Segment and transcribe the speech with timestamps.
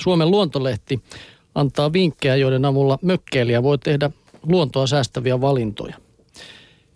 [0.00, 1.00] Suomen luontolehti
[1.54, 4.10] antaa vinkkejä, joiden avulla mökkeilijä voi tehdä
[4.42, 5.94] luontoa säästäviä valintoja.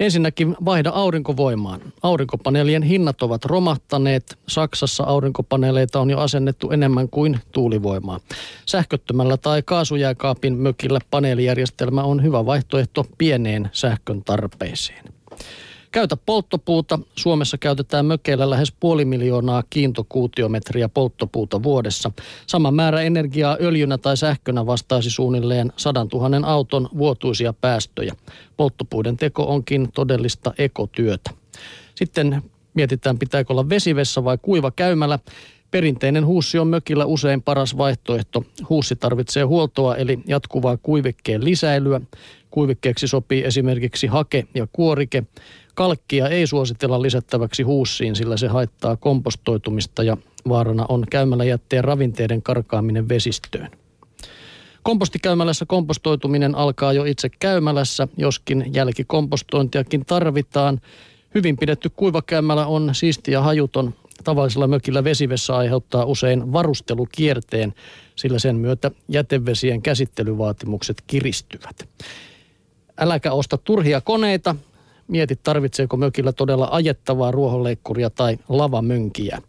[0.01, 1.81] Ensinnäkin vaihda aurinkovoimaan.
[2.03, 4.39] Aurinkopaneelien hinnat ovat romahtaneet.
[4.49, 8.21] Saksassa aurinkopaneeleita on jo asennettu enemmän kuin tuulivoimaa.
[8.67, 15.05] Sähköttömällä tai kaasujääkaapin mökillä paneelijärjestelmä on hyvä vaihtoehto pieneen sähkön tarpeeseen.
[15.93, 16.99] Käytä polttopuuta.
[17.17, 22.11] Suomessa käytetään mökeillä lähes puoli miljoonaa kiintokuutiometriä polttopuuta vuodessa.
[22.47, 28.15] Sama määrä energiaa öljynä tai sähkönä vastaisi suunnilleen 100 000 auton vuotuisia päästöjä.
[28.57, 31.31] Polttopuuden teko onkin todellista ekotyötä.
[31.95, 32.43] Sitten
[32.75, 35.19] mietitään, pitääkö olla vesivessa vai kuiva käymällä.
[35.71, 38.45] Perinteinen huussi on mökillä usein paras vaihtoehto.
[38.69, 42.01] Huussi tarvitsee huoltoa eli jatkuvaa kuivikkeen lisäilyä.
[42.51, 45.23] Kuivikkeeksi sopii esimerkiksi hake ja kuorike.
[45.75, 50.17] Kalkkia ei suositella lisättäväksi huussiin, sillä se haittaa kompostoitumista ja
[50.49, 53.71] vaarana on käymäläjätteen ravinteiden karkaaminen vesistöön.
[54.83, 60.81] Kompostikäymälässä kompostoituminen alkaa jo itse käymälässä, joskin jälkikompostointiakin tarvitaan.
[61.35, 63.95] Hyvin pidetty kuivakäymälä on siisti ja hajuton.
[64.25, 67.75] Tavallisella mökillä vesivessä aiheuttaa usein varustelukierteen,
[68.17, 71.89] sillä sen myötä jätevesien käsittelyvaatimukset kiristyvät.
[72.99, 74.57] Äläkä osta turhia koneita,
[75.09, 79.43] mieti tarvitseeko mökillä todella ajettavaa ruohonleikkuria tai lavamönkiä.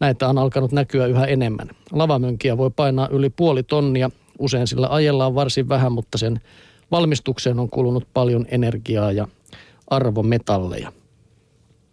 [0.00, 1.70] Näitä on alkanut näkyä yhä enemmän.
[1.92, 4.10] Lavamönkiä voi painaa yli puoli tonnia.
[4.38, 6.40] Usein sillä ajellaan varsin vähän, mutta sen
[6.90, 9.28] valmistukseen on kulunut paljon energiaa ja
[9.90, 10.92] arvometalleja.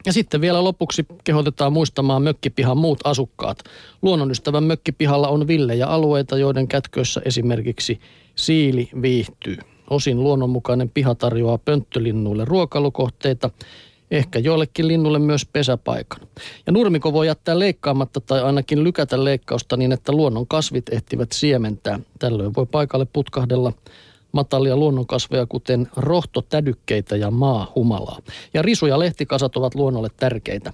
[0.06, 3.58] Ja sitten vielä lopuksi kehotetaan muistamaan mökkipihan muut asukkaat.
[4.02, 8.00] Luonnonystävän mökkipihalla on villejä alueita, joiden kätköissä esimerkiksi
[8.36, 9.58] siili viihtyy.
[9.89, 13.50] Osin luonnonmukainen piha tarjoaa pönttölinnuille ruokailukohteita,
[14.12, 16.20] ehkä joillekin linnulle myös pesäpaikan.
[16.66, 22.00] Ja nurmiko voi jättää leikkaamatta tai ainakin lykätä leikkausta niin, että luonnon kasvit ehtivät siementää.
[22.20, 23.73] Tällöin voi paikalle putkahdella
[24.31, 28.20] matalia luonnonkasveja, kuten rohtotädykkeitä ja maahumalaa.
[28.53, 30.74] Ja risu- ja lehtikasat ovat luonnolle tärkeitä.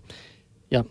[0.71, 0.83] Ja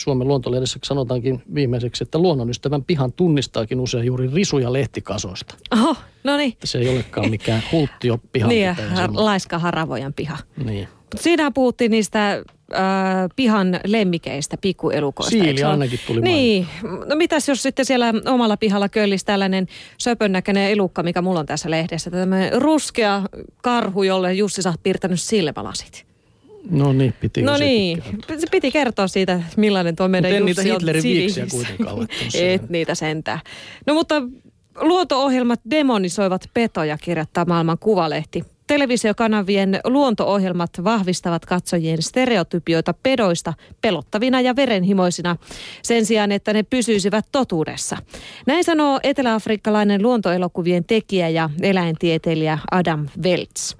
[0.00, 5.54] Suomen luontolehdessä sanotaankin viimeiseksi, että luonnonystävän pihan tunnistaakin usein juuri risuja lehtikasoista.
[5.74, 6.56] Oho, no niin.
[6.64, 8.48] Se ei olekaan mikään hulttio piha.
[8.48, 8.76] niin,
[9.12, 10.38] laiska haravojan piha.
[10.64, 10.88] Niin.
[11.16, 12.42] Siinä puhuttiin niistä äh,
[13.36, 15.30] pihan lemmikeistä, pikkuelukoista.
[15.30, 16.66] Siili ainakin tuli Niin.
[17.06, 19.66] No mitäs jos sitten siellä omalla pihalla köllisi tällainen
[19.98, 22.10] söpönnäköinen elukka, mikä mulla on tässä lehdessä.
[22.10, 23.22] Tämmöinen ruskea
[23.62, 26.09] karhu, jolle Jussi sä oot piirtänyt silmälasit.
[26.70, 28.36] No niin, piti No niin, kertoa.
[28.50, 33.40] piti kertoa siitä, millainen tuo meidän Jussi niitä Hitlerin viiksiä kuitenkaan Et niitä sentään.
[33.86, 34.22] No mutta
[34.80, 38.44] luonto-ohjelmat demonisoivat petoja, kirjoittaa maailman kuvalehti.
[38.66, 45.36] Televisiokanavien luonto-ohjelmat vahvistavat katsojien stereotypioita pedoista pelottavina ja verenhimoisina
[45.82, 47.96] sen sijaan, että ne pysyisivät totuudessa.
[48.46, 53.76] Näin sanoo eteläafrikkalainen luontoelokuvien tekijä ja eläintieteilijä Adam Welts.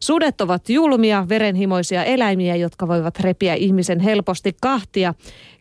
[0.00, 5.14] Sudet ovat julmia, verenhimoisia eläimiä, jotka voivat repiä ihmisen helposti kahtia,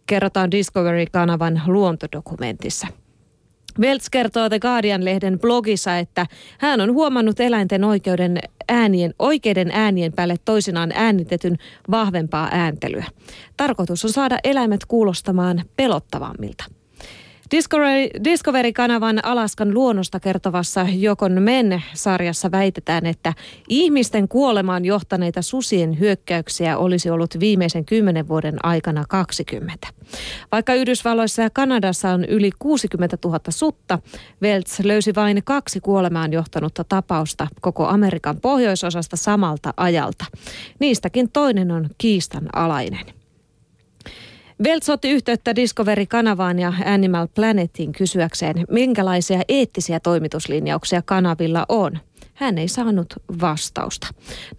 [0.06, 2.88] kerrotaan Discovery-kanavan luontodokumentissa.
[3.80, 6.26] Welts kertoo The Guardian-lehden blogissa, että
[6.58, 11.58] hän on huomannut eläinten oikeuden äänien, oikeiden äänien päälle toisinaan äänitetyn
[11.92, 13.06] vahvempaa ääntelyä.
[13.58, 16.79] Tarkoitus on saada eläimet kuulostamaan pelottavammilta.
[17.52, 23.34] Discovery, Discovery-kanavan Alaskan luonnosta kertovassa Jokon Men-sarjassa väitetään, että
[23.70, 29.88] ihmisten kuolemaan johtaneita susien hyökkäyksiä olisi ollut viimeisen kymmenen vuoden aikana 20.
[30.52, 34.00] Vaikka Yhdysvalloissa ja Kanadassa on yli 60 000 sutta,
[34.42, 40.26] Welts löysi vain kaksi kuolemaan johtanutta tapausta koko Amerikan pohjoisosasta samalta ajalta.
[40.80, 43.19] Niistäkin toinen on kiistanalainen.
[44.64, 52.00] Velts otti yhteyttä Discovery-kanavaan ja Animal Planetin kysyäkseen, minkälaisia eettisiä toimituslinjauksia kanavilla on.
[52.34, 54.08] Hän ei saanut vastausta.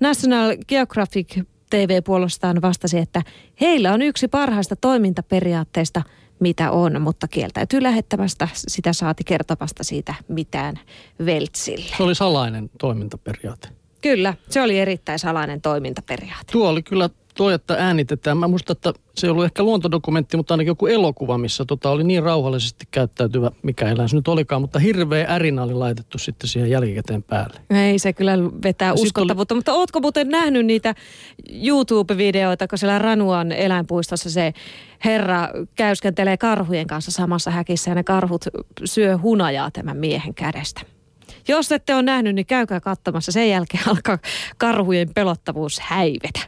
[0.00, 1.38] National Geographic
[1.70, 3.22] TV puolestaan vastasi, että
[3.60, 6.02] heillä on yksi parhaista toimintaperiaatteista,
[6.38, 10.80] mitä on, mutta kieltäytyy lähettämästä sitä saati kertomasta siitä mitään
[11.26, 11.96] Veltsille.
[11.96, 13.68] Se oli salainen toimintaperiaate.
[14.00, 16.52] Kyllä, se oli erittäin salainen toimintaperiaate.
[16.52, 18.38] Tuo oli kyllä tuo, että äänitetään.
[18.38, 22.04] Mä muistan, että se ei ollut ehkä luontodokumentti, mutta ainakin joku elokuva, missä tota oli
[22.04, 26.70] niin rauhallisesti käyttäytyvä, mikä eläin se nyt olikaan, mutta hirveä ärinä oli laitettu sitten siihen
[26.70, 27.60] jälkikäteen päälle.
[27.70, 28.32] Ei se kyllä
[28.64, 29.58] vetää uskottavuutta, oli...
[29.58, 30.94] mutta ootko muuten nähnyt niitä
[31.52, 34.52] YouTube-videoita, kun siellä Ranuan eläinpuistossa se
[35.04, 38.44] herra käyskentelee karhujen kanssa samassa häkissä ja ne karhut
[38.84, 40.80] syö hunajaa tämän miehen kädestä.
[41.48, 43.32] Jos ette ole nähnyt, niin käykää katsomassa.
[43.32, 44.18] Sen jälkeen alkaa
[44.58, 46.40] karhujen pelottavuus häivetä.